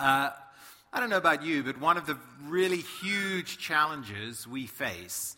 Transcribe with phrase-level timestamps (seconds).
[0.00, 0.30] Uh,
[0.94, 5.36] I don't know about you, but one of the really huge challenges we face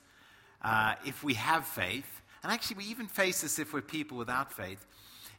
[0.62, 4.52] uh, if we have faith, and actually we even face this if we're people without
[4.52, 4.86] faith,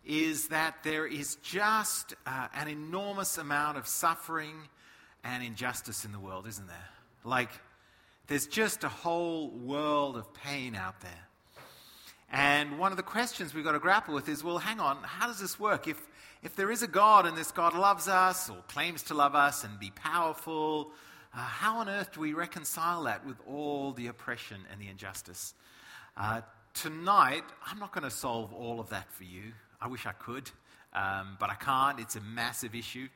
[0.06, 4.68] is that there is just uh, an enormous amount of suffering
[5.24, 6.90] and injustice in the world, isn't there?
[7.24, 7.52] Like,
[8.28, 11.30] there's just a whole world of pain out there.
[12.30, 15.28] And one of the questions we've got to grapple with is well, hang on, how
[15.28, 15.88] does this work?
[15.88, 16.06] If,
[16.44, 19.64] if there is a God and this God loves us or claims to love us
[19.64, 20.92] and be powerful,
[21.34, 25.54] uh, how on earth do we reconcile that with all the oppression and the injustice?
[26.18, 26.42] Uh,
[26.74, 29.54] tonight, I'm not going to solve all of that for you.
[29.82, 30.52] I wish I could,
[30.94, 32.00] um, but I can't.
[32.02, 33.08] It's a massive issue.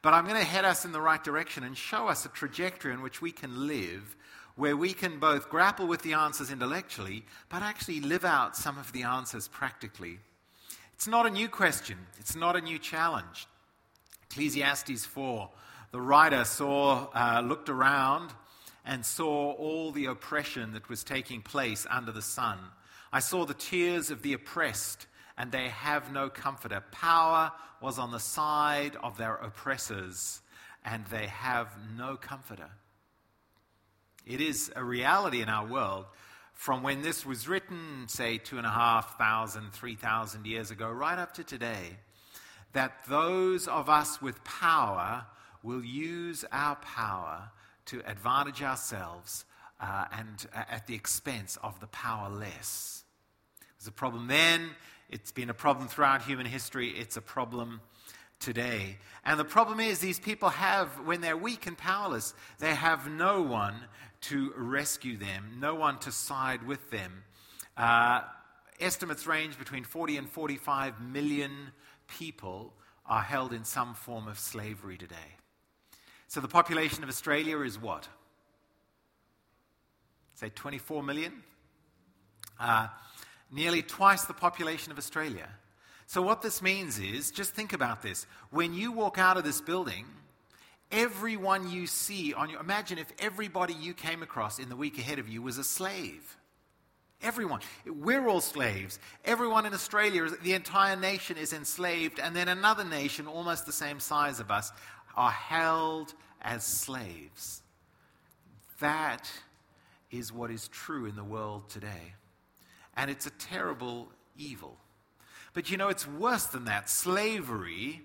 [0.00, 2.94] But I'm going to head us in the right direction and show us a trajectory
[2.94, 4.16] in which we can live
[4.56, 8.92] where we can both grapple with the answers intellectually, but actually live out some of
[8.92, 10.18] the answers practically.
[11.00, 13.46] It's not a new question, it's not a new challenge.
[14.30, 15.48] Ecclesiastes 4,
[15.92, 18.34] the writer saw, uh, looked around
[18.84, 22.58] and saw all the oppression that was taking place under the sun.
[23.14, 25.06] I saw the tears of the oppressed,
[25.38, 26.82] and they have no comforter.
[26.92, 30.42] Power was on the side of their oppressors,
[30.84, 32.68] and they have no comforter.
[34.26, 36.04] It is a reality in our world
[36.60, 40.90] from when this was written, say, two and a half thousand, three thousand years ago,
[40.90, 41.96] right up to today,
[42.74, 45.24] that those of us with power
[45.62, 47.50] will use our power
[47.86, 49.46] to advantage ourselves
[49.80, 53.04] uh, and uh, at the expense of the powerless.
[53.62, 54.68] It was a problem then,
[55.08, 57.80] it's been a problem throughout human history, it's a problem
[58.38, 58.98] today.
[59.24, 63.40] And the problem is, these people have, when they're weak and powerless, they have no
[63.40, 63.76] one
[64.22, 67.24] to rescue them, no one to side with them.
[67.76, 68.22] Uh,
[68.78, 71.50] estimates range between 40 and 45 million
[72.06, 72.72] people
[73.06, 75.16] are held in some form of slavery today.
[76.28, 78.08] So the population of Australia is what?
[80.34, 81.42] Say 24 million?
[82.58, 82.88] Uh,
[83.50, 85.48] nearly twice the population of Australia.
[86.06, 88.26] So, what this means is just think about this.
[88.50, 90.06] When you walk out of this building,
[90.92, 95.18] everyone you see on your imagine if everybody you came across in the week ahead
[95.18, 96.36] of you was a slave.
[97.22, 97.60] Everyone.
[97.86, 98.98] We're all slaves.
[99.24, 104.00] Everyone in australia the entire nation is enslaved and then another nation almost the same
[104.00, 104.72] size of us
[105.16, 107.62] are held as slaves.
[108.80, 109.30] That
[110.10, 112.14] is what is true in the world today.
[112.96, 114.76] And it's a terrible evil.
[115.52, 116.88] But you know it's worse than that.
[116.88, 118.02] Slavery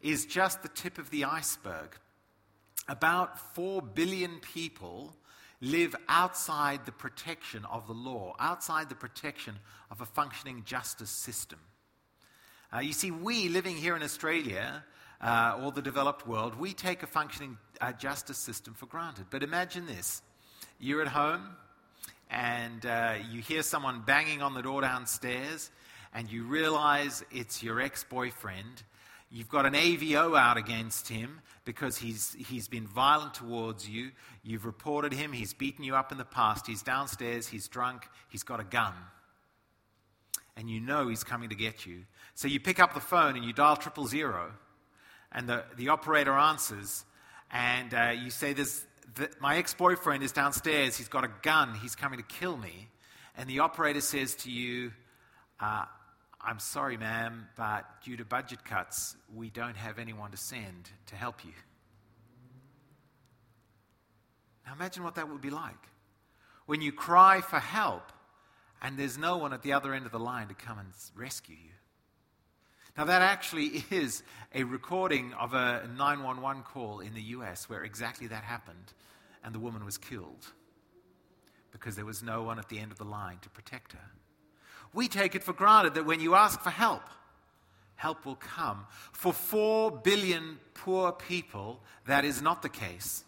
[0.00, 1.96] is just the tip of the iceberg
[2.88, 5.14] about 4 billion people
[5.60, 9.54] live outside the protection of the law, outside the protection
[9.90, 11.58] of a functioning justice system.
[12.74, 14.84] Uh, you see, we living here in Australia
[15.20, 19.26] uh, or the developed world, we take a functioning uh, justice system for granted.
[19.30, 20.22] But imagine this
[20.78, 21.56] you're at home
[22.30, 25.70] and uh, you hear someone banging on the door downstairs,
[26.12, 28.82] and you realize it's your ex boyfriend
[29.30, 34.12] You've got an AVO out against him because he's, he's been violent towards you.
[34.44, 35.32] You've reported him.
[35.32, 36.66] He's beaten you up in the past.
[36.66, 37.48] He's downstairs.
[37.48, 38.08] He's drunk.
[38.28, 38.94] He's got a gun.
[40.56, 42.04] And you know he's coming to get you.
[42.34, 44.52] So you pick up the phone and you dial triple zero.
[45.32, 47.04] And the, the operator answers.
[47.50, 50.96] And uh, you say, There's, the, My ex boyfriend is downstairs.
[50.96, 51.74] He's got a gun.
[51.74, 52.88] He's coming to kill me.
[53.36, 54.92] And the operator says to you,
[55.60, 55.84] uh,
[56.46, 61.16] I'm sorry, ma'am, but due to budget cuts, we don't have anyone to send to
[61.16, 61.52] help you.
[64.64, 65.88] Now imagine what that would be like.
[66.66, 68.12] When you cry for help
[68.80, 71.56] and there's no one at the other end of the line to come and rescue
[71.56, 71.70] you.
[72.96, 74.22] Now, that actually is
[74.54, 78.92] a recording of a 911 call in the US where exactly that happened
[79.44, 80.46] and the woman was killed
[81.72, 84.10] because there was no one at the end of the line to protect her.
[84.96, 87.02] We take it for granted that when you ask for help,
[87.96, 88.86] help will come.
[89.12, 93.22] For four billion poor people, that is not the case.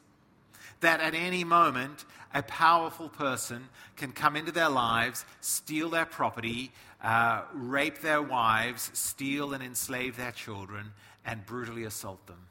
[0.81, 6.73] That at any moment, a powerful person can come into their lives, steal their property,
[7.03, 10.93] uh, rape their wives, steal and enslave their children,
[11.27, 12.47] and brutally assault them.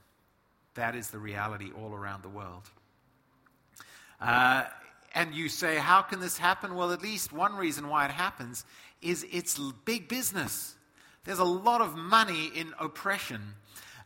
[0.76, 2.70] That is the reality all around the world.
[4.22, 4.66] Uh,
[5.16, 6.76] and you say, how can this happen?
[6.76, 8.66] Well, at least one reason why it happens
[9.02, 10.76] is it's big business.
[11.24, 13.42] There's a lot of money in oppression.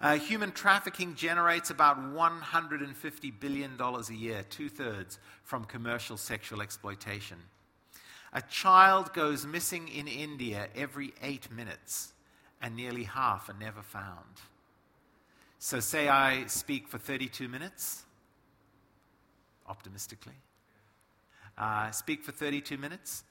[0.01, 7.37] Uh, human trafficking generates about $150 billion a year, two thirds from commercial sexual exploitation.
[8.33, 12.13] A child goes missing in India every eight minutes,
[12.61, 14.41] and nearly half are never found.
[15.59, 18.03] So, say I speak for 32 minutes,
[19.67, 20.33] optimistically.
[21.57, 23.23] Uh, speak for 32 minutes.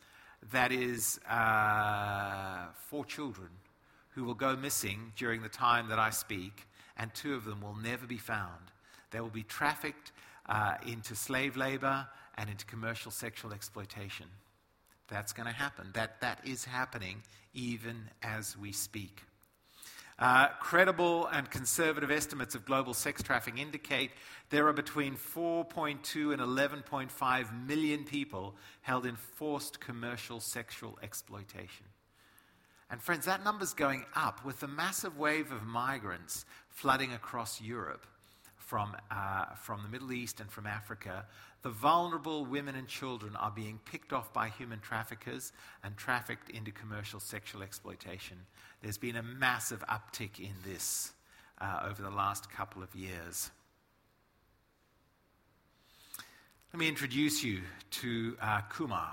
[0.52, 3.48] That is uh, four children
[4.10, 6.66] who will go missing during the time that I speak,
[6.96, 8.72] and two of them will never be found.
[9.10, 10.12] They will be trafficked
[10.48, 12.06] uh, into slave labor
[12.36, 14.26] and into commercial sexual exploitation.
[15.08, 15.90] That's going to happen.
[15.92, 17.22] That, that is happening
[17.52, 19.22] even as we speak.
[20.20, 24.10] Uh, credible and conservative estimates of global sex trafficking indicate
[24.50, 31.86] there are between 4.2 and 11.5 million people held in forced commercial sexual exploitation.
[32.90, 38.04] And, friends, that number's going up with the massive wave of migrants flooding across Europe
[38.58, 41.24] from, uh, from the Middle East and from Africa,
[41.62, 45.52] the vulnerable women and children are being picked off by human traffickers
[45.84, 48.38] and trafficked into commercial sexual exploitation.
[48.82, 51.12] There's been a massive uptick in this
[51.60, 53.50] uh, over the last couple of years.
[56.72, 59.10] Let me introduce you to uh, Kumar.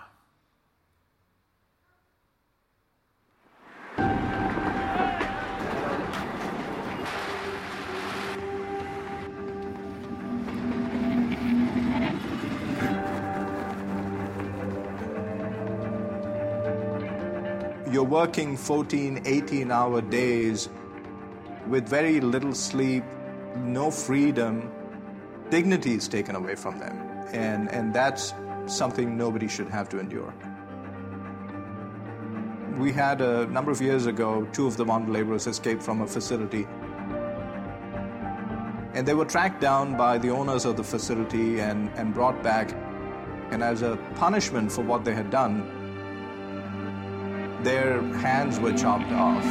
[17.92, 20.70] You're working 14, 18 hour days
[21.68, 23.04] with very little sleep,
[23.56, 24.72] no freedom,
[25.50, 26.98] dignity is taken away from them.
[27.32, 28.34] And, and that's
[28.66, 30.34] something nobody should have to endure.
[32.78, 36.08] We had a number of years ago, two of the bonded laborers escaped from a
[36.08, 36.68] facility.
[38.94, 42.72] And they were tracked down by the owners of the facility and, and brought back.
[43.52, 45.77] And as a punishment for what they had done,
[47.64, 49.44] their hands were chopped off.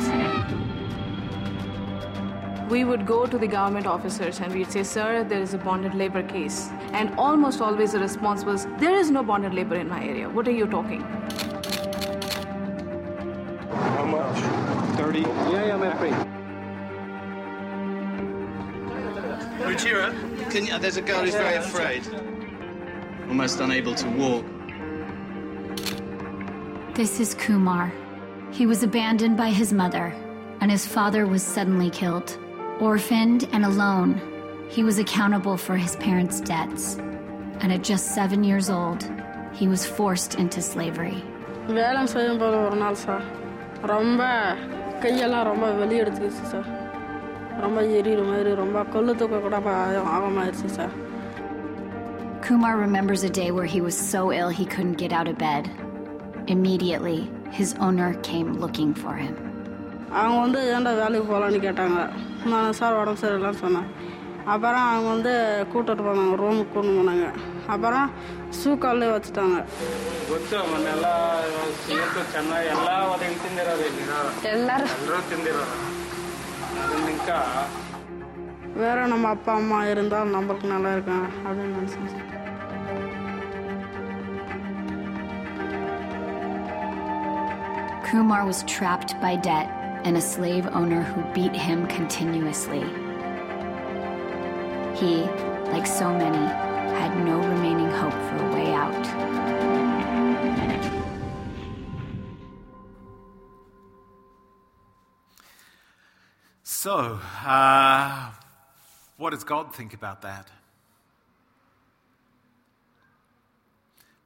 [2.71, 5.95] We would go to the government officers and we'd say, Sir, there is a bonded
[5.95, 6.69] labor case.
[6.93, 10.29] And almost always the response was, There is no bonded labor in my area.
[10.29, 11.01] What are you talking?
[13.71, 14.97] How much?
[14.97, 15.21] 30?
[15.21, 16.11] Yeah, yeah, I'm free.
[19.67, 22.03] Ruchira, can you, there's a girl who's very afraid,
[23.29, 24.45] almost unable to walk.
[26.96, 27.92] This is Kumar.
[28.52, 30.14] He was abandoned by his mother,
[30.60, 32.30] and his father was suddenly killed.
[32.80, 34.12] Orphaned and alone,
[34.70, 36.86] he was accountable for his parents' debts.
[37.62, 39.02] And at just seven years old,
[39.54, 41.18] he was forced into slavery.
[41.78, 43.26] வேலை செய்யும்போது ஒரு நாள் sir
[43.92, 44.22] ரொம்ப
[45.04, 46.68] கையெல்லாம் ரொம்ப வெளியே எடுத்துக்கிச்சு sir
[47.66, 49.58] ரொம்ப எரியிற மாதிரி ரொம்ப கொள்ளு தூக்க கூட
[50.16, 50.94] ஆகமாயிருச்சு sir
[52.46, 55.64] Kumar remembers a day where he was so ill he couldn't get out of bed.
[56.55, 57.29] Immediately,
[57.59, 59.35] his owner came looking for him.
[60.21, 62.01] அவங்க வந்து ஏன்டா வேலைக்கு போகலான்னு கேட்டாங்க.
[62.51, 63.89] நான் சார் உடம்பு சரியில்லாம் சொன்னேன்.
[64.45, 65.33] அப்புறம் அவங்க வந்து
[65.73, 67.27] கூட்டிட்டு போனாங்க ரூமுக்கு கொண்டு போனாங்க.
[67.67, 68.11] அப்புறம்
[68.59, 69.59] ஷூ கால்லே வச்சுட்டாங்க.
[78.77, 82.26] வேற நம்ம அப்பா அம்மா இருந்தால் நம்மளுக்கு நல்லா இருக்கும் அப்படின்னு நினைச்சேன்
[88.07, 89.69] Kumar was trapped by debt
[90.05, 92.79] and a slave owner who beat him continuously.
[94.95, 95.23] He,
[95.73, 96.47] like so many,
[96.95, 99.07] had no remaining hope for a way out.
[106.63, 108.31] So, uh,
[109.17, 110.49] what does God think about that?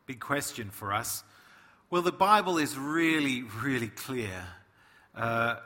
[0.04, 1.24] Big question for us.
[1.90, 4.44] Well, the Bible is really, really clear.
[5.12, 5.56] Uh,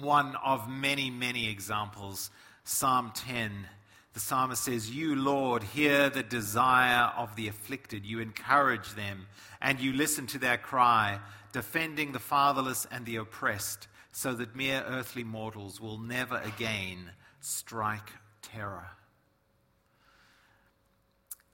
[0.00, 2.32] one of many, many examples.
[2.64, 3.68] Psalm 10,
[4.14, 8.04] the psalmist says, You, Lord, hear the desire of the afflicted.
[8.04, 9.28] You encourage them,
[9.62, 11.20] and you listen to their cry,
[11.52, 18.10] defending the fatherless and the oppressed, so that mere earthly mortals will never again strike
[18.42, 18.88] terror.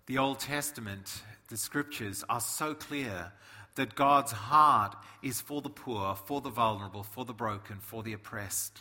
[0.06, 3.32] The Old Testament, the scriptures are so clear
[3.76, 8.12] that God's heart is for the poor, for the vulnerable, for the broken, for the
[8.12, 8.80] oppressed.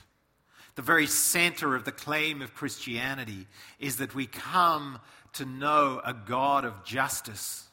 [0.76, 3.48] The very center of the claim of Christianity
[3.80, 5.00] is that we come
[5.34, 7.68] to know a God of justice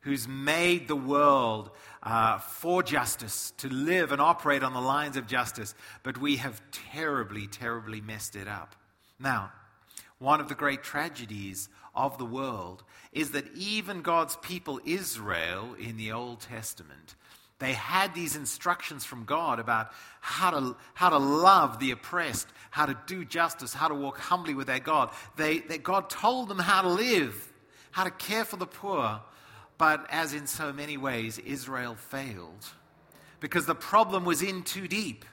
[0.00, 1.70] who's made the world
[2.02, 6.60] uh, for justice, to live and operate on the lines of justice, but we have
[6.92, 8.74] terribly, terribly messed it up.
[9.18, 9.52] Now,
[10.18, 12.82] one of the great tragedies of the world
[13.12, 17.14] is that even God's people, Israel, in the Old Testament,
[17.60, 22.86] They had these instructions from God about how to, how to love the oppressed, how
[22.86, 25.10] to do justice, how to walk humbly with their God.
[25.36, 27.52] They, they, God told them how to live,
[27.90, 29.20] how to care for the poor.
[29.76, 32.64] But as in so many ways, Israel failed
[33.40, 35.26] because the problem was in too deep.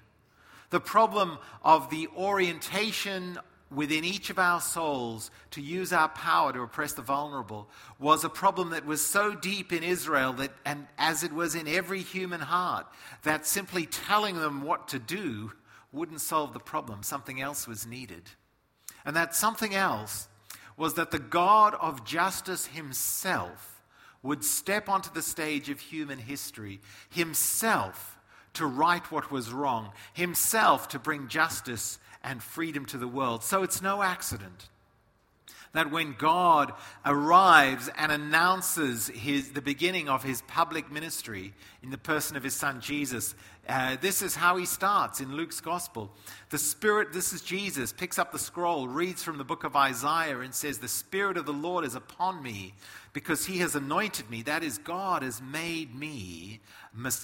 [0.69, 6.61] The problem of the orientation within each of our souls to use our power to
[6.61, 7.69] oppress the vulnerable
[7.99, 11.67] was a problem that was so deep in Israel that, and as it was in
[11.67, 12.87] every human heart,
[13.23, 15.51] that simply telling them what to do
[15.91, 17.03] wouldn't solve the problem.
[17.03, 18.23] Something else was needed.
[19.05, 20.27] And that something else
[20.77, 23.81] was that the God of justice himself
[24.21, 28.17] would step onto the stage of human history, himself
[28.53, 33.43] to right what was wrong, himself to bring justice and freedom to the world.
[33.43, 34.69] So it's no accident
[35.73, 36.73] that when God
[37.05, 42.55] arrives and announces his, the beginning of his public ministry in the person of his
[42.55, 43.35] son Jesus,
[43.69, 46.11] uh, this is how he starts in Luke's gospel.
[46.49, 50.39] The Spirit, this is Jesus, picks up the scroll, reads from the book of Isaiah,
[50.39, 52.73] and says, The Spirit of the Lord is upon me
[53.17, 54.43] because he has anointed me.
[54.43, 56.59] That is, God has made me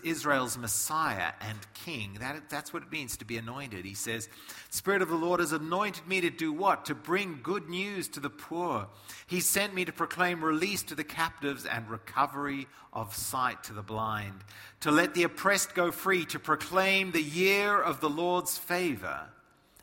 [0.04, 2.18] Israel's Messiah and King.
[2.20, 3.86] That, that's what it means to be anointed.
[3.86, 4.28] He says,
[4.72, 6.86] Spirit of the Lord has anointed me to do what?
[6.86, 8.88] To bring good news to the poor.
[9.28, 13.84] He sent me to proclaim release to the captives and recovery of sight to the
[13.84, 14.44] blind,
[14.80, 19.30] to let the oppressed go free, to proclaim the year of the Lord's favor.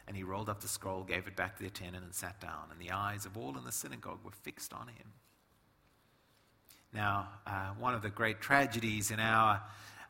[0.09, 2.65] And he rolled up the scroll, gave it back to the attendant, and sat down.
[2.73, 5.13] And the eyes of all in the synagogue were fixed on him.
[6.93, 9.63] Now, uh, one of the great tragedies in our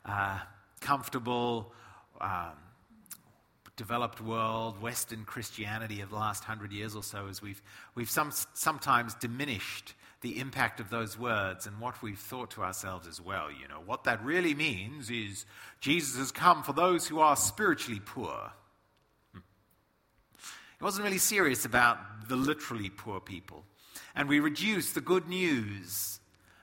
[0.03, 0.39] uh,
[0.79, 1.71] comfortable,
[2.19, 2.53] um,
[3.77, 7.61] developed world, Western Christianity of the last hundred years or so is we've,
[7.93, 13.07] we've some, sometimes diminished the impact of those words and what we've thought to ourselves
[13.07, 13.51] as well.
[13.51, 15.45] You know, what that really means is
[15.79, 18.51] Jesus has come for those who are spiritually poor.
[19.33, 19.39] Hmm.
[20.79, 23.65] He wasn't really serious about the literally poor people.
[24.15, 26.19] And we reduce the good news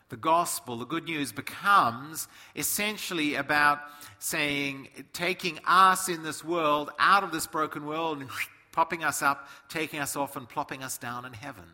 [0.09, 3.81] the gospel, the good news, becomes essentially about
[4.19, 8.31] saying, taking us in this world out of this broken world and
[8.73, 11.65] popping us up, taking us off and plopping us down in heaven,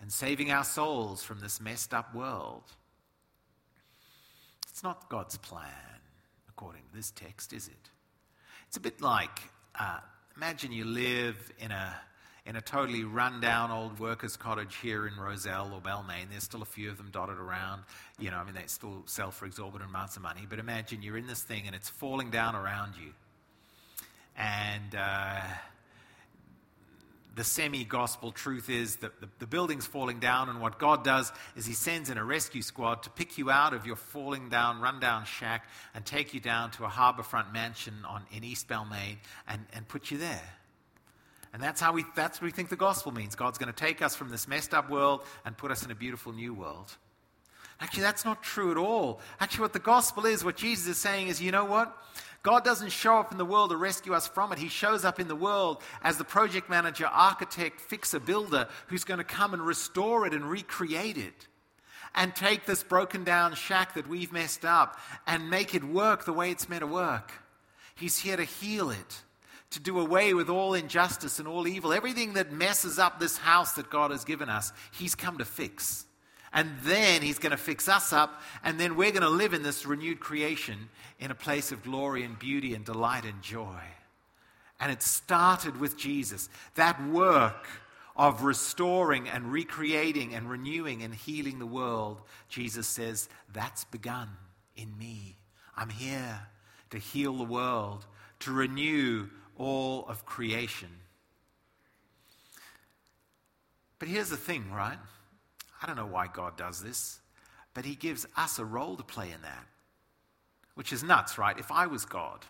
[0.00, 2.64] and saving our souls from this messed up world.
[4.68, 6.00] It's not God's plan,
[6.48, 7.90] according to this text, is it?
[8.66, 9.40] It's a bit like
[9.78, 9.98] uh,
[10.36, 11.96] imagine you live in a
[12.48, 16.30] in a totally rundown old workers' cottage here in Rozelle or Balmain.
[16.30, 17.82] There's still a few of them dotted around.
[18.18, 20.46] You know, I mean, they still sell for exorbitant amounts of money.
[20.48, 23.12] But imagine you're in this thing and it's falling down around you.
[24.34, 25.40] And uh,
[27.36, 31.30] the semi gospel truth is that the, the, building's falling down, and what God does
[31.54, 34.80] is He sends in a rescue squad to pick you out of your falling down,
[34.80, 39.66] rundown shack and take you down to a harborfront mansion on, in East Balmain and,
[39.74, 40.54] and put you there.
[41.58, 43.34] And that's how we, that's what we think the gospel means.
[43.34, 45.94] God's going to take us from this messed up world and put us in a
[45.96, 46.96] beautiful new world.
[47.80, 49.18] Actually, that's not true at all.
[49.40, 51.92] Actually, what the gospel is, what Jesus is saying is, you know what?
[52.44, 54.60] God doesn't show up in the world to rescue us from it.
[54.60, 59.18] He shows up in the world as the project manager, architect, fixer, builder who's going
[59.18, 61.48] to come and restore it and recreate it.
[62.14, 64.96] And take this broken down shack that we've messed up
[65.26, 67.32] and make it work the way it's meant to work.
[67.96, 69.22] He's here to heal it
[69.70, 73.72] to do away with all injustice and all evil, everything that messes up this house
[73.74, 76.06] that God has given us, He's come to fix.
[76.52, 79.62] And then He's going to fix us up, and then we're going to live in
[79.62, 80.88] this renewed creation
[81.20, 83.82] in a place of glory and beauty and delight and joy.
[84.80, 86.48] And it started with Jesus.
[86.76, 87.66] That work
[88.16, 94.28] of restoring and recreating and renewing and healing the world, Jesus says, that's begun
[94.76, 95.36] in me.
[95.76, 96.40] I'm here
[96.90, 98.06] to heal the world,
[98.40, 100.88] to renew all of creation.
[103.98, 104.98] But here's the thing, right?
[105.82, 107.20] I don't know why God does this,
[107.74, 109.66] but He gives us a role to play in that,
[110.74, 111.58] which is nuts, right?
[111.58, 112.46] If I was God,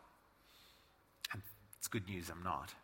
[1.32, 1.42] and
[1.78, 2.74] it's good news I'm not,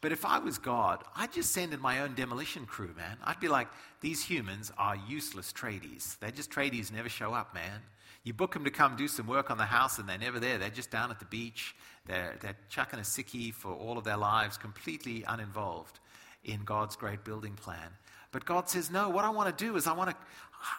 [0.00, 3.16] but if I was God, I'd just send in my own demolition crew, man.
[3.24, 3.68] I'd be like,
[4.02, 6.18] these humans are useless tradies.
[6.18, 7.80] They're just tradies, never show up, man.
[8.24, 10.56] You book them to come do some work on the house, and they're never there.
[10.56, 11.76] They're just down at the beach.
[12.06, 16.00] They're, they're chucking a sickie for all of their lives, completely uninvolved
[16.42, 17.90] in God's great building plan.
[18.32, 20.16] But God says, No, what I want to do is I want to,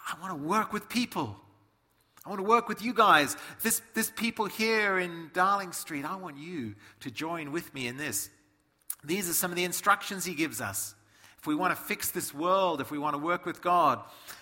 [0.07, 1.37] I want to work with people.
[2.25, 3.37] I want to work with you guys.
[3.61, 7.97] This, this people here in Darling Street, I want you to join with me in
[7.97, 8.31] this.
[9.03, 10.95] These are some of the instructions he gives us.
[11.37, 14.01] If we want to fix this world, if we want to work with God,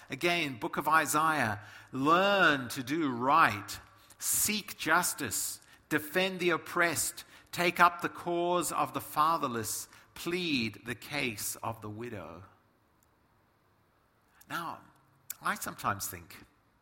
[0.09, 1.59] again, book of Isaiah,
[1.93, 3.79] learn to do right.
[4.19, 5.59] seek justice,
[5.89, 11.89] defend the oppressed, take up the cause of the fatherless, plead the case of the
[11.89, 12.43] widow.
[14.49, 14.79] Now,
[15.41, 16.37] I sometimes think,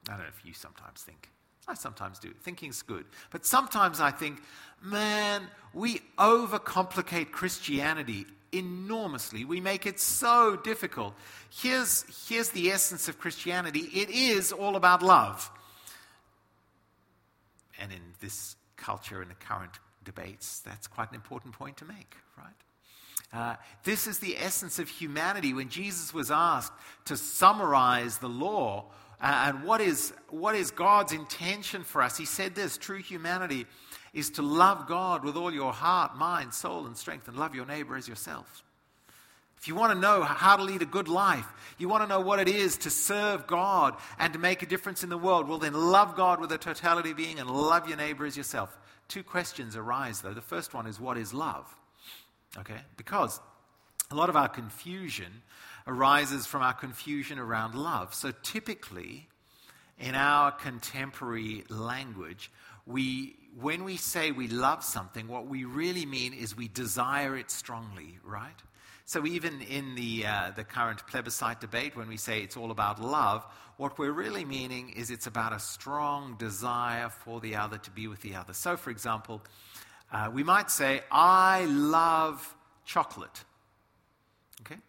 [0.07, 1.29] I don't know if you sometimes think,
[1.67, 2.31] I sometimes do.
[2.43, 3.05] Thinking's good.
[3.31, 4.41] But sometimes I think,
[4.81, 9.45] man, we overcomplicate Christianity enormously.
[9.45, 11.13] We make it so difficult.
[11.49, 15.49] Here's, here's the essence of Christianity it is all about love.
[17.79, 22.15] And in this culture, in the current debates, that's quite an important point to make,
[22.37, 22.53] right?
[23.33, 25.53] Uh, this is the essence of humanity.
[25.53, 26.73] When Jesus was asked
[27.05, 28.85] to summarize the law
[29.21, 33.65] uh, and what is, what is God's intention for us, he said this true humanity
[34.13, 37.65] is to love God with all your heart, mind, soul, and strength, and love your
[37.65, 38.63] neighbor as yourself.
[39.57, 41.45] If you want to know how to lead a good life,
[41.77, 45.03] you want to know what it is to serve God and to make a difference
[45.03, 47.97] in the world, well, then love God with a totality of being and love your
[47.97, 48.75] neighbor as yourself.
[49.07, 50.33] Two questions arise, though.
[50.33, 51.67] The first one is what is love?
[52.57, 52.79] Okay?
[52.97, 53.39] Because
[54.09, 55.43] a lot of our confusion
[55.85, 58.15] arises from our confusion around love.
[58.15, 59.27] So typically,
[59.99, 62.51] in our contemporary language,
[62.85, 67.51] we, when we say we love something, what we really mean is we desire it
[67.51, 68.55] strongly, right?
[69.05, 73.01] So even in the, uh, the current plebiscite debate, when we say it's all about
[73.01, 73.45] love,
[73.77, 78.07] what we're really meaning is it's about a strong desire for the other to be
[78.07, 78.53] with the other.
[78.53, 79.41] So, for example,
[80.11, 83.43] uh, we might say, I love chocolate.
[84.61, 84.79] Okay?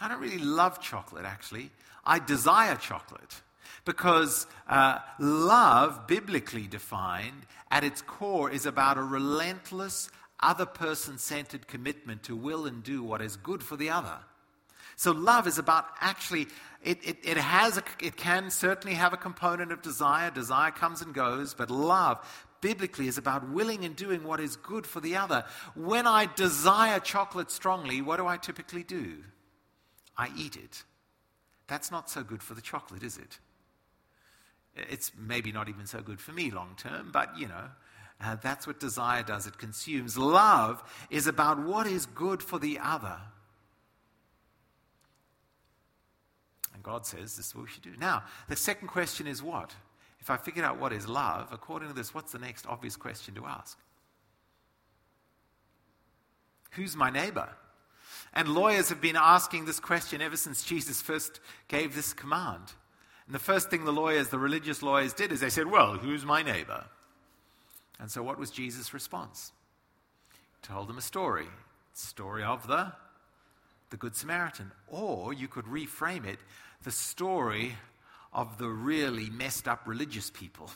[0.00, 1.70] I don't really love chocolate, actually.
[2.04, 3.40] I desire chocolate.
[3.84, 10.10] Because uh, love, biblically defined, at its core is about a relentless,
[10.40, 14.18] other person centered commitment to will and do what is good for the other.
[14.96, 16.46] So love is about actually,
[16.82, 20.30] it, it, it, has a, it can certainly have a component of desire.
[20.30, 24.86] Desire comes and goes, but love biblically is about willing and doing what is good
[24.86, 25.44] for the other.
[25.74, 29.24] When I desire chocolate strongly, what do I typically do?
[30.16, 30.84] I eat it.
[31.66, 33.38] That's not so good for the chocolate, is it?
[34.76, 37.64] It's maybe not even so good for me long term, but you know,
[38.22, 39.46] uh, that's what desire does.
[39.46, 40.16] It consumes.
[40.16, 43.18] Love is about what is good for the other.
[46.74, 47.94] And God says this is what we should do.
[47.98, 49.74] Now, the second question is what?
[50.20, 53.34] If I figured out what is love, according to this, what's the next obvious question
[53.34, 53.78] to ask?
[56.72, 57.48] Who's my neighbor?
[58.32, 62.72] And lawyers have been asking this question ever since Jesus first gave this command.
[63.30, 66.24] And the first thing the lawyers, the religious lawyers, did is they said, Well, who's
[66.24, 66.84] my neighbor?
[68.00, 69.52] And so what was Jesus' response?
[70.32, 71.46] He told them a story.
[71.92, 72.90] Story of the,
[73.90, 74.72] the Good Samaritan.
[74.88, 76.40] Or you could reframe it,
[76.82, 77.76] the story
[78.32, 80.68] of the really messed up religious people,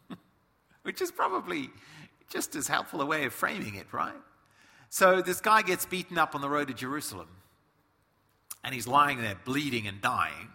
[0.84, 1.68] which is probably
[2.30, 4.16] just as helpful a way of framing it, right?
[4.88, 7.28] So this guy gets beaten up on the road to Jerusalem,
[8.64, 10.48] and he's lying there bleeding and dying.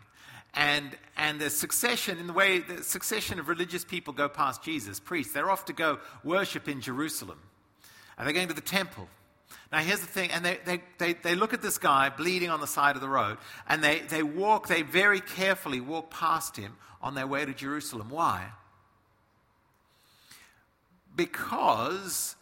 [0.53, 4.99] And, and the succession, in the way the succession of religious people go past Jesus,
[4.99, 7.39] priests, they're off to go worship in Jerusalem.
[8.17, 9.07] And they're going to the temple.
[9.71, 12.61] Now, here's the thing, and they, they, they, they, look at this guy bleeding on
[12.61, 13.37] the side of the road,
[13.67, 18.09] and they, they walk, they very carefully walk past him on their way to Jerusalem.
[18.09, 18.49] Why?
[21.15, 22.35] Because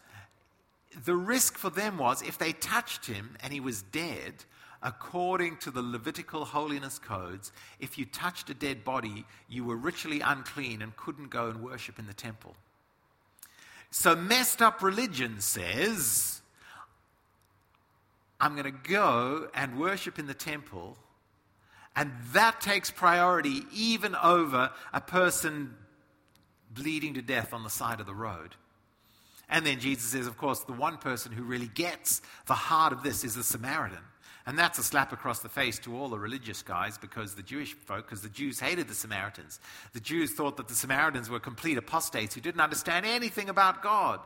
[1.05, 4.33] the risk for them was if they touched him and he was dead,
[4.83, 10.21] according to the Levitical holiness codes, if you touched a dead body, you were ritually
[10.21, 12.55] unclean and couldn't go and worship in the temple.
[13.91, 16.41] So, messed up religion says
[18.39, 20.97] I'm going to go and worship in the temple,
[21.95, 25.75] and that takes priority even over a person
[26.73, 28.55] bleeding to death on the side of the road.
[29.49, 33.03] And then Jesus says, of course, the one person who really gets the heart of
[33.03, 33.99] this is the Samaritan.
[34.45, 37.73] And that's a slap across the face to all the religious guys because the Jewish
[37.73, 39.59] folk, because the Jews hated the Samaritans.
[39.93, 44.19] The Jews thought that the Samaritans were complete apostates who didn't understand anything about God.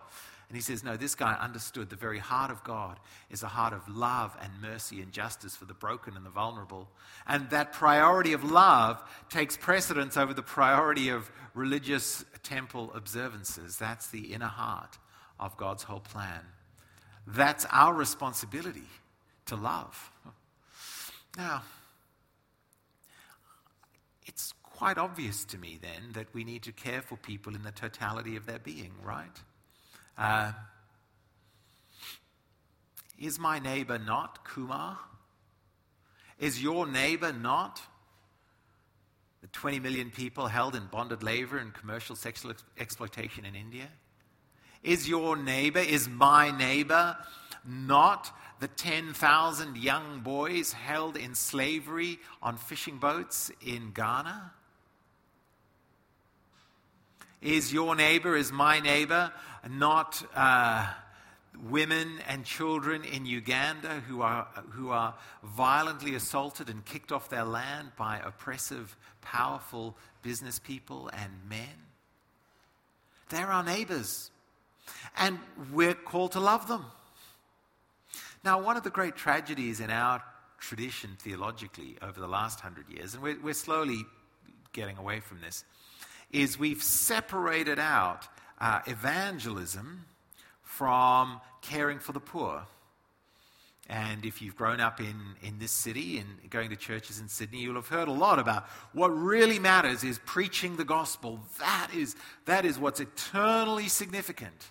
[0.47, 2.99] And he says, No, this guy understood the very heart of God
[3.29, 6.87] is a heart of love and mercy and justice for the broken and the vulnerable.
[7.27, 13.77] And that priority of love takes precedence over the priority of religious temple observances.
[13.77, 14.97] That's the inner heart
[15.39, 16.41] of God's whole plan.
[17.27, 18.87] That's our responsibility
[19.47, 20.11] to love.
[21.37, 21.63] Now,
[24.25, 27.71] it's quite obvious to me then that we need to care for people in the
[27.71, 29.39] totality of their being, right?
[30.17, 30.51] Uh,
[33.19, 34.97] is my neighbor not Kumar?
[36.39, 37.81] Is your neighbor not
[39.41, 43.87] the 20 million people held in bonded labor and commercial sexual ex- exploitation in India?
[44.83, 47.17] Is your neighbor, is my neighbor
[47.65, 54.53] not the 10,000 young boys held in slavery on fishing boats in Ghana?
[57.41, 59.31] Is your neighbor, is my neighbor
[59.69, 60.87] not uh,
[61.69, 67.43] women and children in Uganda who are, who are violently assaulted and kicked off their
[67.43, 71.85] land by oppressive, powerful business people and men?
[73.29, 74.31] They're our neighbors,
[75.17, 75.39] and
[75.71, 76.85] we're called to love them.
[78.45, 80.21] Now, one of the great tragedies in our
[80.59, 84.05] tradition theologically over the last hundred years, and we're, we're slowly
[84.71, 85.65] getting away from this,
[86.31, 88.27] is we've separated out
[88.61, 90.05] uh, evangelism
[90.61, 92.61] from caring for the poor.
[93.89, 97.61] And if you've grown up in, in this city and going to churches in Sydney,
[97.61, 101.39] you'll have heard a lot about what really matters is preaching the gospel.
[101.59, 104.69] That is, that is what's eternally significant.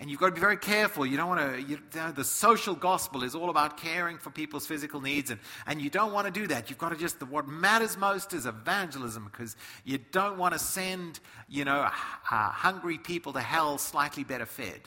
[0.00, 1.04] And you've got to be very careful.
[1.04, 1.78] You don't want to, you,
[2.14, 6.14] the social gospel is all about caring for people's physical needs, and, and you don't
[6.14, 6.70] want to do that.
[6.70, 11.20] You've got to just, what matters most is evangelism because you don't want to send,
[11.50, 11.90] you know, uh,
[12.30, 14.80] hungry people to hell slightly better fed.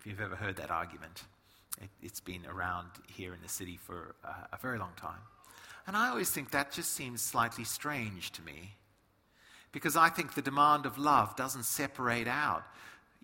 [0.00, 1.24] If you've ever heard that argument,
[1.82, 5.20] it, has been around here in the city for uh, a very long time.
[5.86, 8.76] And I always think that just seems slightly strange to me
[9.70, 12.64] because I think the demand of love doesn't separate out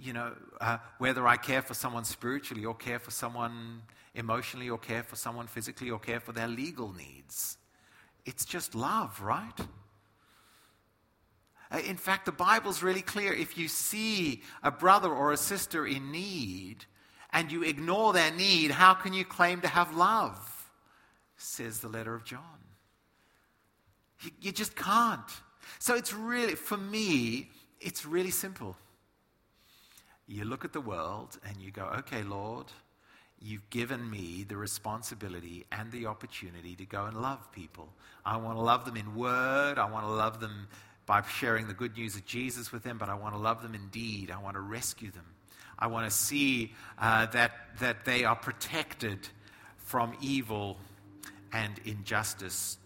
[0.03, 3.83] you know, uh, whether I care for someone spiritually or care for someone
[4.15, 7.57] emotionally or care for someone physically or care for their legal needs.
[8.27, 9.59] It's just love, right?
[11.71, 13.33] Uh, in fact, the Bible's really clear.
[13.33, 16.85] If you see a brother or a sister in need
[17.31, 20.71] and you ignore their need, how can you claim to have love?
[21.37, 22.41] Says the letter of John.
[24.21, 25.21] You, you just can't.
[25.79, 28.77] So it's really, for me, it's really simple
[30.33, 32.66] you look at the world and you go, okay, Lord,
[33.40, 37.88] you've given me the responsibility and the opportunity to go and love people.
[38.25, 40.68] I want to love them in word, I want to love them
[41.05, 43.75] by sharing the good news of Jesus with them, but I want to love them
[43.75, 44.31] in deed.
[44.31, 45.27] I want to rescue them.
[45.79, 49.29] I want to see uh, that, that they are protected
[49.79, 50.79] from evil
[51.53, 52.79] and injustice.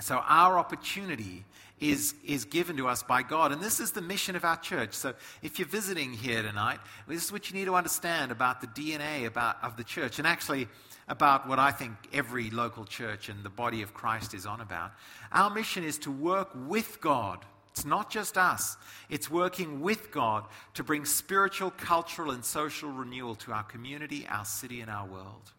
[0.00, 1.44] So, our opportunity
[1.90, 3.52] is, is given to us by God.
[3.52, 4.94] And this is the mission of our church.
[4.94, 8.66] So if you're visiting here tonight, this is what you need to understand about the
[8.68, 10.68] DNA about, of the church, and actually
[11.08, 14.92] about what I think every local church and the body of Christ is on about.
[15.30, 17.44] Our mission is to work with God.
[17.72, 18.76] It's not just us,
[19.10, 20.44] it's working with God
[20.74, 25.52] to bring spiritual, cultural, and social renewal to our community, our city, and our world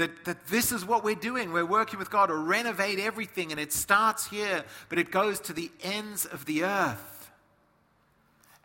[0.00, 1.52] that, that this is what we're doing.
[1.52, 5.52] We're working with God to renovate everything, and it starts here, but it goes to
[5.52, 7.30] the ends of the earth.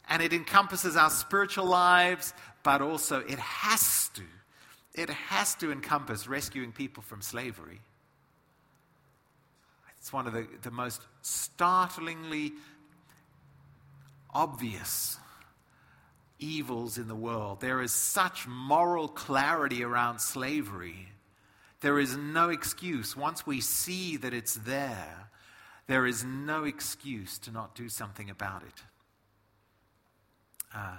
[0.08, 4.22] And it encompasses our spiritual lives, but also it has to.
[4.94, 7.82] It has to encompass rescuing people from slavery.
[10.00, 12.54] It's one of the, the most startlingly
[14.34, 15.18] obvious
[16.40, 17.60] evils in the world.
[17.60, 21.10] There is such moral clarity around slavery
[21.86, 23.16] there is no excuse.
[23.16, 25.30] Once we see that it's there,
[25.86, 28.84] there is no excuse to not do something about it.
[30.74, 30.98] Uh,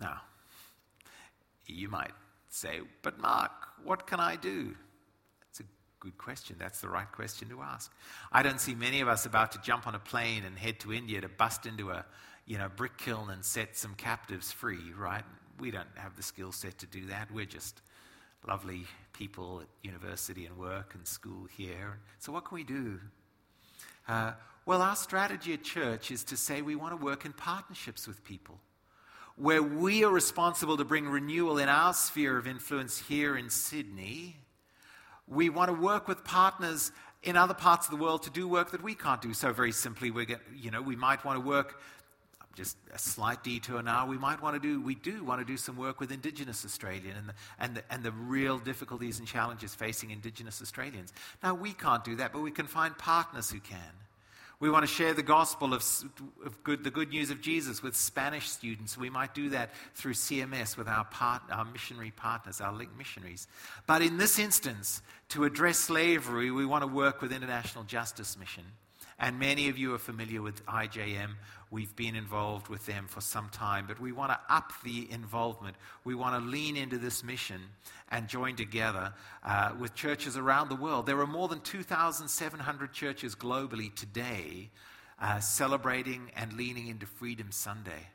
[0.00, 0.22] now,
[1.68, 2.10] you might
[2.48, 3.52] say, but Mark,
[3.84, 4.74] what can I do?
[5.46, 5.64] That's a
[6.00, 6.56] good question.
[6.58, 7.92] That's the right question to ask.
[8.32, 10.92] I don't see many of us about to jump on a plane and head to
[10.92, 12.04] India to bust into a
[12.44, 15.22] you know, brick kiln and set some captives free, right?
[15.60, 17.30] We don't have the skill set to do that.
[17.30, 17.82] We're just
[18.46, 21.98] lovely people at university and work and school here.
[22.18, 23.00] So, what can we do?
[24.08, 24.32] Uh,
[24.64, 28.24] well, our strategy at church is to say we want to work in partnerships with
[28.24, 28.58] people
[29.36, 34.36] where we are responsible to bring renewal in our sphere of influence here in Sydney.
[35.26, 38.72] We want to work with partners in other parts of the world to do work
[38.72, 39.32] that we can't do.
[39.32, 41.80] So very simply, we get, you know, we might want to work
[42.54, 45.56] just a slight detour now, we might want to do, we do want to do
[45.56, 49.74] some work with Indigenous Australian and the, and the, and the real difficulties and challenges
[49.74, 51.12] facing Indigenous Australians.
[51.42, 53.78] Now, we can't do that, but we can find partners who can.
[54.60, 55.84] We want to share the gospel of,
[56.46, 58.96] of good, the good news of Jesus with Spanish students.
[58.96, 63.48] We might do that through CMS with our, part, our missionary partners, our link missionaries.
[63.88, 68.64] But in this instance, to address slavery, we want to work with International Justice Mission
[69.22, 71.34] And many of you are familiar with IJM.
[71.72, 75.74] We've been involved with them for some time, but we want to up the involvement.
[76.04, 77.62] We want to lean into this mission
[78.10, 81.06] and join together uh, with churches around the world.
[81.06, 84.68] There are more than 2,700 churches globally today
[85.18, 88.06] uh, celebrating and leaning into Freedom Sunday.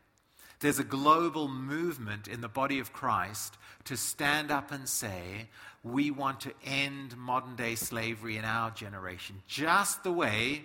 [0.60, 5.48] There's a global movement in the body of Christ to stand up and say,
[5.84, 10.64] we want to end modern day slavery in our generation, just the way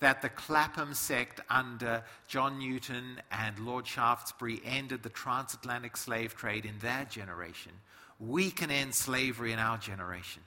[0.00, 6.64] that the Clapham sect under John Newton and Lord Shaftesbury ended the transatlantic slave trade
[6.64, 7.72] in their generation.
[8.18, 10.42] We can end slavery in our generation.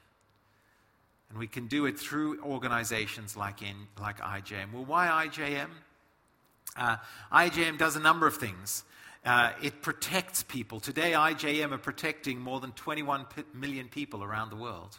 [1.30, 4.72] And we can do it through organizations like, in, like IJM.
[4.74, 5.70] Well, why IJM?
[6.78, 6.98] Uh,
[7.32, 8.84] IJM does a number of things.
[9.26, 10.80] Uh, it protects people.
[10.80, 14.98] Today, IJM are protecting more than 21 p- million people around the world.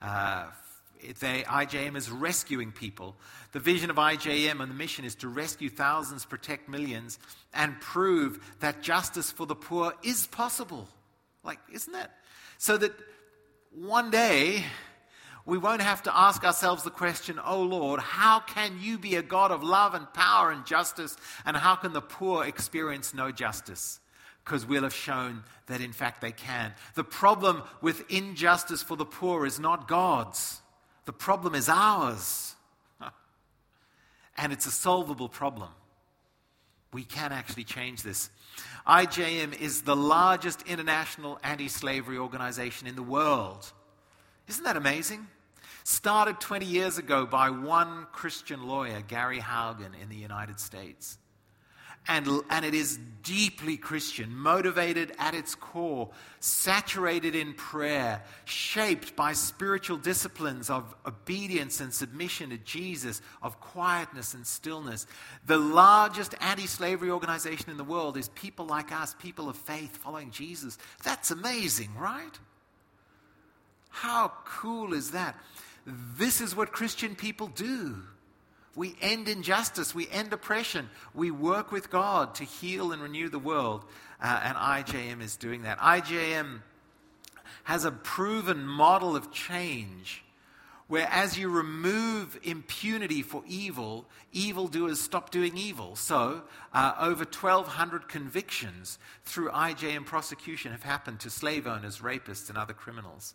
[0.00, 0.46] Uh,
[1.20, 3.16] they, IJM is rescuing people.
[3.52, 7.18] The vision of IJM and the mission is to rescue thousands, protect millions,
[7.54, 10.88] and prove that justice for the poor is possible.
[11.42, 12.12] Like, isn't that?
[12.58, 12.92] So that
[13.74, 14.64] one day
[15.46, 19.22] we won't have to ask ourselves the question, Oh Lord, how can you be a
[19.22, 24.00] God of love and power and justice, and how can the poor experience no justice?
[24.44, 26.74] Because we'll have shown that in fact they can.
[26.94, 30.60] The problem with injustice for the poor is not God's,
[31.04, 32.54] the problem is ours.
[34.36, 35.70] and it's a solvable problem.
[36.92, 38.30] We can actually change this.
[38.86, 43.72] IJM is the largest international anti slavery organization in the world.
[44.50, 45.28] Isn't that amazing?
[45.84, 51.18] Started 20 years ago by one Christian lawyer, Gary Haugen, in the United States.
[52.08, 56.10] And, and it is deeply Christian, motivated at its core,
[56.40, 64.34] saturated in prayer, shaped by spiritual disciplines of obedience and submission to Jesus, of quietness
[64.34, 65.06] and stillness.
[65.46, 69.98] The largest anti slavery organization in the world is people like us, people of faith
[69.98, 70.76] following Jesus.
[71.04, 72.36] That's amazing, right?
[73.90, 75.36] How cool is that?
[75.86, 78.02] This is what Christian people do.
[78.76, 83.38] We end injustice, we end oppression, we work with God to heal and renew the
[83.38, 83.84] world.
[84.22, 85.78] Uh, and IJM is doing that.
[85.78, 86.60] IJM
[87.64, 90.24] has a proven model of change
[90.90, 95.94] where as you remove impunity for evil, evildoers stop doing evil.
[95.94, 102.58] So, uh, over 1,200 convictions through IJM prosecution have happened to slave owners, rapists, and
[102.58, 103.34] other criminals.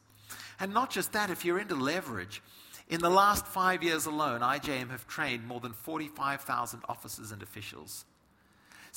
[0.59, 2.41] And not just that, if you're into leverage,
[2.87, 8.05] in the last five years alone, IJM have trained more than 45,000 officers and officials.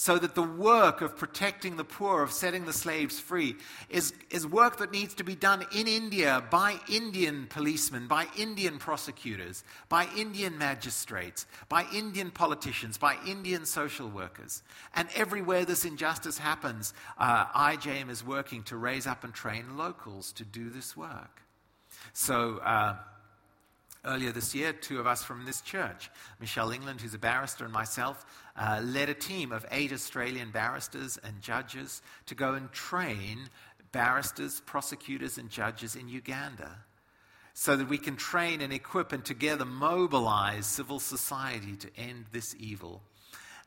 [0.00, 3.56] So that the work of protecting the poor, of setting the slaves free,
[3.90, 8.78] is, is work that needs to be done in India by Indian policemen, by Indian
[8.78, 14.62] prosecutors, by Indian magistrates, by Indian politicians, by Indian social workers.
[14.94, 20.32] And everywhere this injustice happens, uh, IJM is working to raise up and train locals
[20.34, 21.42] to do this work.
[22.12, 22.98] So, uh,
[24.04, 27.72] earlier this year, two of us from this church, Michelle England, who's a barrister, and
[27.72, 28.24] myself,
[28.58, 33.48] uh, led a team of eight Australian barristers and judges to go and train
[33.92, 36.78] barristers, prosecutors, and judges in Uganda
[37.54, 42.54] so that we can train and equip and together mobilize civil society to end this
[42.58, 43.02] evil.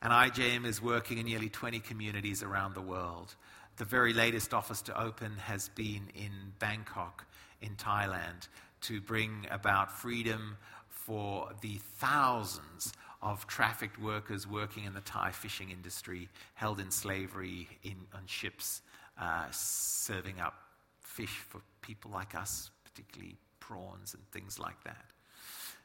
[0.00, 3.34] And IJM is working in nearly 20 communities around the world.
[3.76, 7.26] The very latest office to open has been in Bangkok,
[7.60, 8.48] in Thailand,
[8.82, 10.56] to bring about freedom
[10.88, 17.68] for the thousands of trafficked workers working in the Thai fishing industry, held in slavery
[17.84, 18.82] in, on ships,
[19.20, 20.54] uh, serving up
[21.00, 25.04] fish for people like us, particularly prawns and things like that,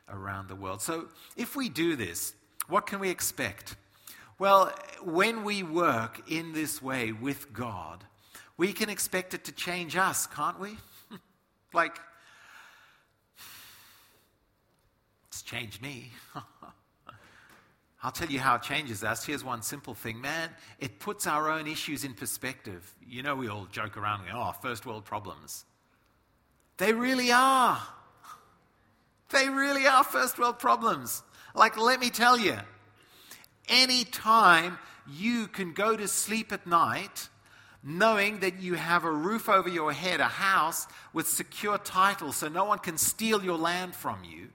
[0.10, 0.82] around the world.
[0.82, 2.34] So, if we do this,
[2.68, 3.76] what can we expect?
[4.40, 4.74] Well,
[5.04, 8.04] when we work in this way with God,
[8.58, 10.78] we can expect it to change us, can't we?
[11.74, 12.00] like,
[15.28, 16.12] it's changed me.
[18.04, 19.26] I'll tell you how it changes us.
[19.26, 20.50] Here's one simple thing, man.
[20.80, 22.96] It puts our own issues in perspective.
[23.06, 25.66] You know, we all joke around and go, oh, first world problems.
[26.78, 27.82] They really are.
[29.30, 31.24] They really are first world problems.
[31.56, 32.58] Like, let me tell you,
[33.68, 34.78] anytime
[35.10, 37.30] you can go to sleep at night
[37.84, 42.48] knowing that you have a roof over your head, a house with secure title so
[42.48, 44.50] no one can steal your land from you,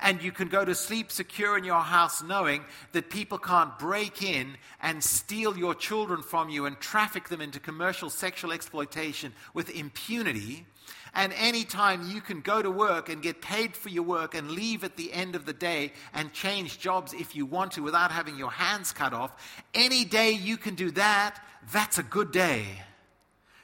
[0.00, 4.22] and you can go to sleep secure in your house knowing that people can't break
[4.22, 9.70] in and steal your children from you and traffic them into commercial sexual exploitation with
[9.70, 10.66] impunity.
[11.14, 14.84] And anytime you can go to work and get paid for your work and leave
[14.84, 18.36] at the end of the day and change jobs if you want to without having
[18.36, 21.40] your hands cut off, any day you can do that,
[21.72, 22.64] that's a good day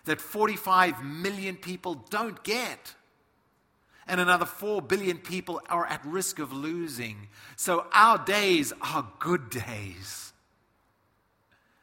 [0.07, 2.94] that 45 million people don't get.
[4.08, 7.28] And another 4 billion people are at risk of losing.
[7.56, 10.32] So our days are good days.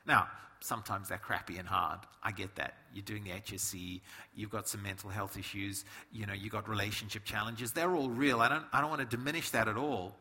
[0.05, 0.27] Now,
[0.61, 1.99] sometimes they're crappy and hard.
[2.23, 2.75] I get that.
[2.93, 4.01] You're doing the HSC,
[4.35, 7.73] you've got some mental health issues, you know, you've got relationship challenges.
[7.73, 8.39] They're all real.
[8.39, 10.15] I don't, I don't want to diminish that at all.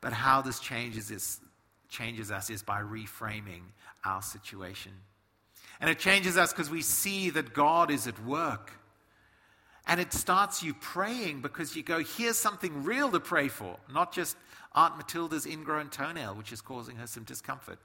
[0.00, 1.40] But how this changes, is,
[1.88, 3.62] changes us is by reframing
[4.04, 4.92] our situation.
[5.80, 8.72] And it changes us because we see that God is at work.
[9.88, 14.12] And it starts you praying because you go, here's something real to pray for, not
[14.12, 14.36] just
[14.74, 17.78] Aunt Matilda's ingrown toenail, which is causing her some discomfort.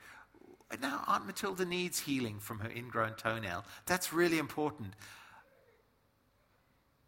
[0.82, 3.64] Now, Aunt Matilda needs healing from her ingrown toenail.
[3.86, 4.94] That's really important.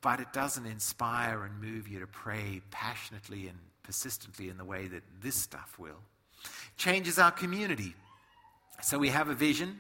[0.02, 4.88] But it doesn't inspire and move you to pray passionately and persistently in the way
[4.88, 6.00] that this stuff will.
[6.78, 7.96] Changes our community.
[8.82, 9.80] So we have a vision,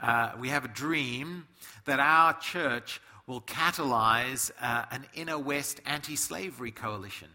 [0.00, 1.46] uh, we have a dream
[1.84, 7.28] that our church will catalyze uh, an inner West anti slavery coalition.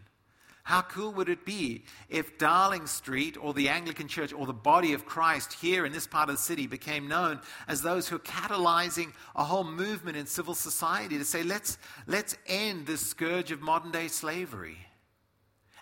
[0.62, 4.92] How cool would it be if Darling Street or the Anglican Church or the body
[4.92, 8.18] of Christ here in this part of the city became known as those who are
[8.18, 13.62] catalyzing a whole movement in civil society to say, let's, let's end this scourge of
[13.62, 14.76] modern day slavery?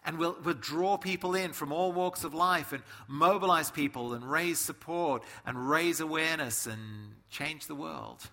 [0.05, 4.31] And we'll, we'll draw people in from all walks of life and mobilize people and
[4.31, 8.29] raise support and raise awareness and change the world.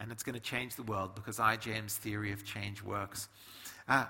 [0.00, 3.28] And it's going to change the world because IJM's theory of change works.
[3.88, 4.06] Uh,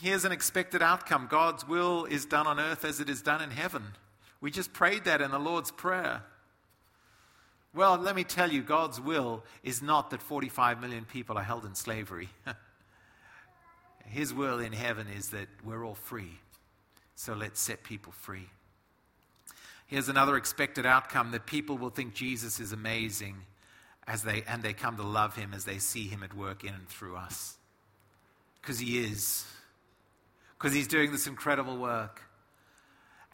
[0.00, 3.50] Here's an expected outcome God's will is done on earth as it is done in
[3.50, 3.82] heaven.
[4.40, 6.22] We just prayed that in the Lord's Prayer.
[7.74, 11.64] Well, let me tell you, God's will is not that 45 million people are held
[11.64, 12.28] in slavery.
[14.06, 16.38] His will in heaven is that we're all free.
[17.14, 18.48] So let's set people free.
[19.86, 23.36] Here's another expected outcome that people will think Jesus is amazing
[24.10, 26.74] as they, and they come to love him as they see him at work in
[26.74, 27.56] and through us.
[28.60, 29.46] Because he is
[30.58, 32.20] because he's doing this incredible work.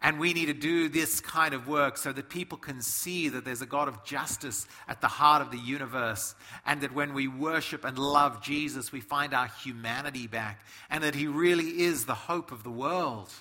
[0.01, 3.43] And we need to do this kind of work so that people can see that
[3.43, 6.35] there's a God of justice at the heart of the universe.
[6.65, 10.65] And that when we worship and love Jesus, we find our humanity back.
[10.89, 13.33] And that he really is the hope of the world.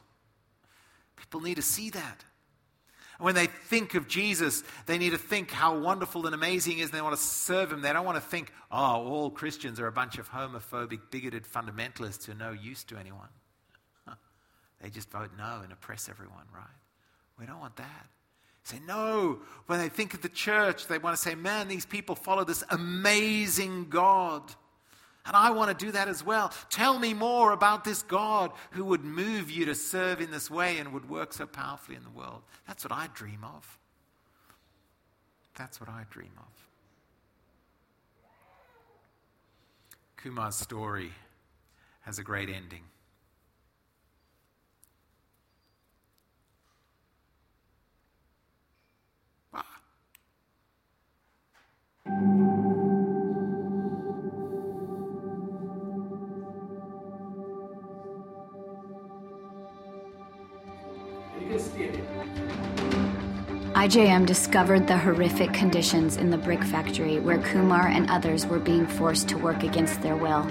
[1.15, 2.25] People need to see that.
[3.19, 6.91] When they think of Jesus, they need to think how wonderful and amazing he is,
[6.91, 7.81] and they want to serve him.
[7.81, 12.27] They don't want to think, oh, all Christians are a bunch of homophobic, bigoted fundamentalists
[12.27, 13.29] who are no use to anyone.
[14.83, 16.67] They just vote no and oppress everyone, right?
[17.39, 18.07] We don't want that.
[18.63, 19.39] Say no.
[19.67, 22.63] When they think of the church, they want to say, man, these people follow this
[22.71, 24.43] amazing God.
[25.27, 26.53] And I want to do that as well.
[26.71, 30.79] Tell me more about this God who would move you to serve in this way
[30.79, 32.43] and would work so powerfully in the world.
[32.67, 33.79] That's what I dream of.
[35.57, 36.45] That's what I dream of.
[40.23, 41.13] Kumar's story
[42.03, 42.83] has a great ending.
[63.87, 68.85] IJM discovered the horrific conditions in the brick factory where Kumar and others were being
[68.85, 70.43] forced to work against their will.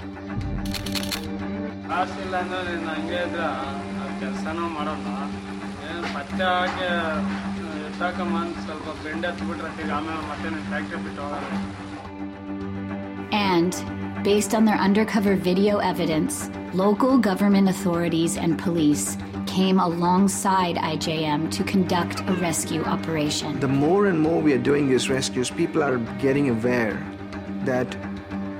[13.32, 13.74] And,
[14.22, 21.64] based on their undercover video evidence, local government authorities and police came alongside IJM to
[21.64, 23.58] conduct a rescue operation.
[23.60, 27.02] The more and more we are doing these rescues, people are getting aware
[27.64, 27.96] that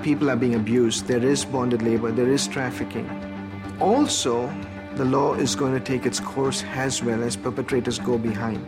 [0.01, 3.07] people are being abused, there is bonded labor, there is trafficking.
[3.79, 4.51] Also,
[4.95, 8.65] the law is going to take its course as well as perpetrators go behind.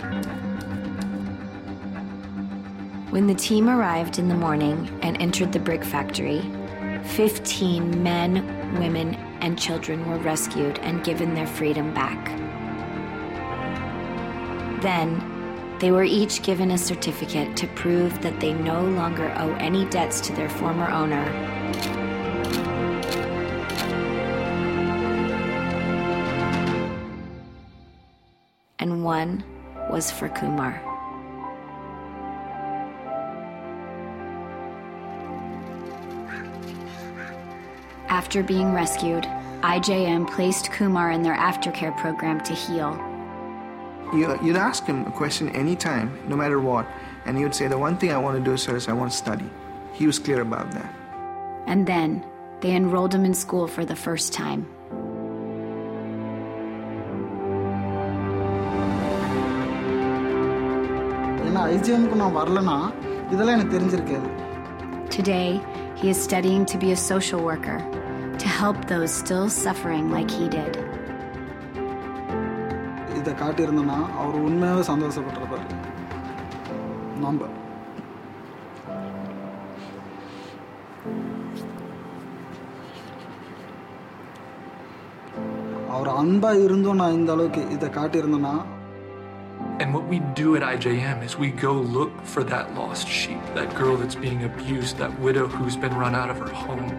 [3.09, 6.41] When the team arrived in the morning and entered the brick factory,
[7.15, 8.33] 15 men,
[8.79, 12.27] women, and children were rescued and given their freedom back.
[14.81, 19.85] Then, they were each given a certificate to prove that they no longer owe any
[19.85, 21.23] debts to their former owner.
[28.79, 29.43] And one
[29.89, 30.88] was for Kumar.
[38.19, 39.23] After being rescued,
[39.61, 42.91] IJM placed Kumar in their aftercare program to heal.
[44.13, 46.85] You'd ask him a question anytime, no matter what,
[47.25, 49.09] and he would say, The one thing I want to do, sir, is I want
[49.11, 49.49] to study.
[49.93, 50.93] He was clear about that.
[51.65, 52.25] And then
[52.59, 54.67] they enrolled him in school for the first time.
[65.09, 65.61] Today,
[65.95, 67.79] he is studying to be a social worker
[68.58, 70.74] help those still suffering like he did.
[73.18, 75.68] இதை காட்டியிருந்தேன்னா அவர் உண்மையாகவே சந்தோஷப்பட்டிருப்பார்
[77.20, 77.42] நம்ம
[85.90, 88.54] அவர் அன்பா இருந்தும் நான் இந்த அளவுக்கு இதை காட்டியிருந்தேன்னா
[89.82, 93.70] And what we do at IJM is we go look for that lost sheep, that
[93.74, 96.90] girl that's being abused, that widow who's been run out of her home.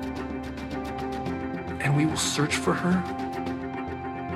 [2.01, 2.97] We will search for her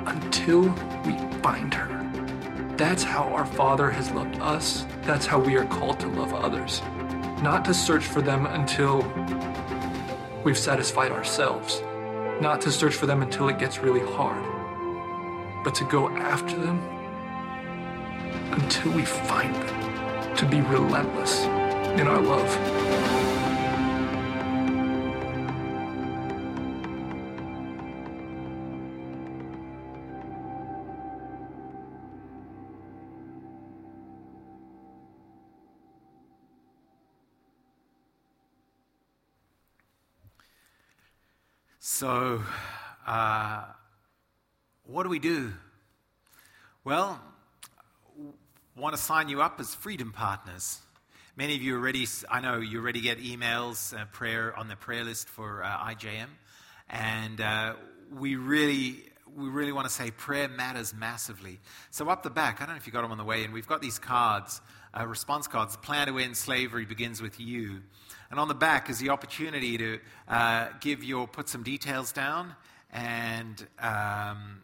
[0.05, 0.65] until
[1.03, 1.87] we find her.
[2.77, 4.85] That's how our Father has loved us.
[5.01, 6.83] That's how we are called to love others.
[7.41, 9.01] Not to search for them until
[10.43, 11.81] we've satisfied ourselves.
[12.39, 14.45] Not to search for them until it gets really hard.
[15.63, 16.77] But to go after them
[18.51, 21.45] until we find them, to be relentless
[21.99, 23.34] in our love.
[41.87, 42.41] So,
[43.05, 43.63] uh,
[44.87, 45.53] what do we do?
[46.83, 47.21] Well,
[48.75, 50.79] want to sign you up as freedom partners.
[51.37, 55.03] Many of you already, I know you already get emails, uh, prayer on the prayer
[55.03, 56.25] list for uh, IJM,
[56.89, 57.75] and uh,
[58.11, 59.03] we really,
[59.37, 61.59] we really want to say prayer matters massively.
[61.91, 63.53] So up the back, I don't know if you got them on the way, and
[63.53, 64.59] we've got these cards,
[64.99, 65.77] uh, response cards.
[65.77, 67.83] Plan to end slavery begins with you,
[68.35, 72.53] and on the back is the opportunity to uh, give your, put some details down,
[72.91, 74.61] and um,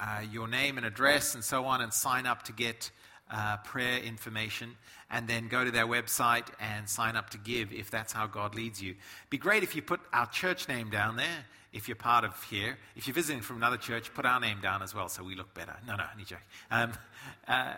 [0.00, 2.90] uh, your name and address and so on, and sign up to get
[3.30, 4.70] uh, prayer information,
[5.10, 8.54] and then go to their website and sign up to give if that's how God
[8.54, 8.94] leads you.
[9.28, 11.44] Be great if you put our church name down there.
[11.76, 14.82] If you're part of here, if you're visiting from another church, put our name down
[14.82, 15.76] as well so we look better.
[15.86, 16.40] No, no, any joke.
[16.70, 16.92] Um,
[17.46, 17.74] uh,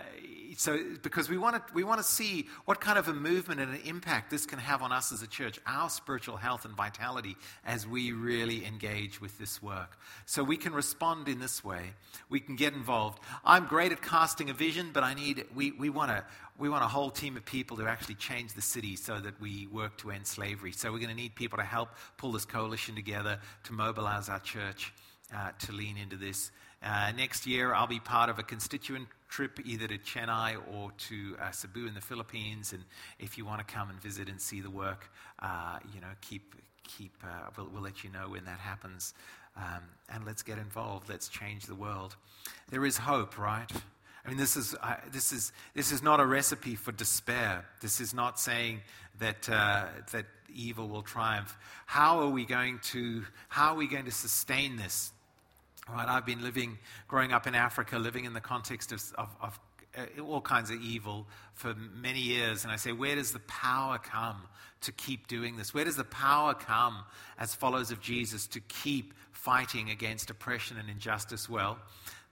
[0.56, 3.74] so, because we want to, we want to see what kind of a movement and
[3.74, 7.36] an impact this can have on us as a church, our spiritual health and vitality
[7.66, 9.98] as we really engage with this work.
[10.26, 11.92] So we can respond in this way.
[12.28, 13.18] We can get involved.
[13.44, 16.24] I'm great at casting a vision, but I need, we, we want to,
[16.58, 19.68] we want a whole team of people to actually change the city so that we
[19.68, 20.72] work to end slavery.
[20.72, 24.40] So we're going to need people to help pull this coalition together, to mobilize our
[24.40, 24.92] church,
[25.34, 26.50] uh, to lean into this.
[26.82, 31.36] Uh, next year, I'll be part of a constituent trip either to Chennai or to
[31.40, 32.72] uh, Cebu in the Philippines.
[32.72, 32.82] And
[33.18, 36.54] if you want to come and visit and see the work, uh, you know, keep,
[36.82, 39.14] keep, uh, we'll, we'll let you know when that happens.
[39.56, 39.82] Um,
[40.12, 41.08] and let's get involved.
[41.08, 42.16] Let's change the world.
[42.70, 43.70] There is hope, right?
[44.28, 47.64] I mean, this is, uh, this, is, this is not a recipe for despair.
[47.80, 48.82] This is not saying
[49.20, 51.56] that, uh, that evil will triumph.
[51.86, 55.12] How are we going to, how are we going to sustain this?
[55.90, 56.76] Right, I've been living,
[57.06, 59.60] growing up in Africa, living in the context of, of, of
[59.96, 62.64] uh, all kinds of evil for many years.
[62.64, 64.42] And I say, where does the power come
[64.82, 65.72] to keep doing this?
[65.72, 66.98] Where does the power come
[67.38, 71.48] as followers of Jesus to keep fighting against oppression and injustice?
[71.48, 71.78] Well,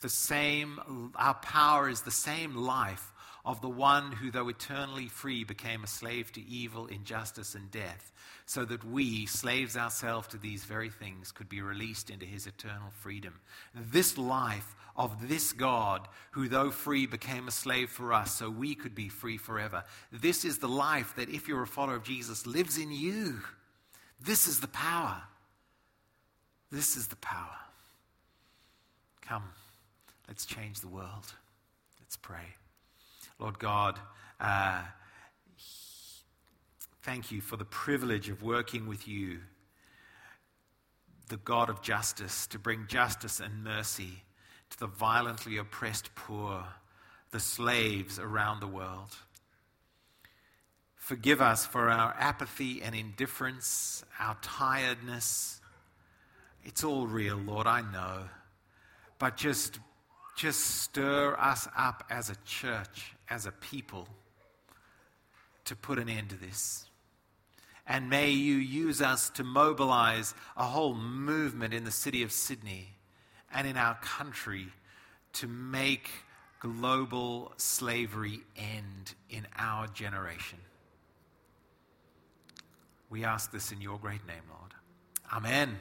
[0.01, 3.13] the same, our power is the same life
[3.45, 8.13] of the one who, though eternally free, became a slave to evil, injustice, and death,
[8.45, 12.91] so that we, slaves ourselves to these very things, could be released into his eternal
[13.01, 13.35] freedom.
[13.75, 18.75] This life of this God, who, though free, became a slave for us, so we
[18.75, 19.85] could be free forever.
[20.11, 23.41] This is the life that, if you're a follower of Jesus, lives in you.
[24.21, 25.23] This is the power.
[26.73, 27.59] This is the power.
[29.23, 29.45] Come,
[30.29, 31.33] let's change the world.
[32.01, 32.55] Let's pray.
[33.39, 33.99] Lord God,
[34.41, 34.83] uh,
[37.03, 39.41] thank you for the privilege of working with you,
[41.29, 44.23] the God of justice, to bring justice and mercy
[44.71, 46.65] to the violently oppressed poor,
[47.31, 49.17] the slaves around the world.
[50.97, 55.61] Forgive us for our apathy and indifference, our tiredness.
[56.65, 58.25] It's all real, Lord, I know.
[59.19, 59.79] But just,
[60.37, 64.07] just stir us up as a church, as a people,
[65.65, 66.89] to put an end to this.
[67.87, 72.89] And may you use us to mobilize a whole movement in the city of Sydney
[73.53, 74.67] and in our country
[75.35, 76.11] to make
[76.61, 80.59] global slavery end in our generation.
[83.09, 84.73] We ask this in your great name, Lord.
[85.33, 85.79] Amen.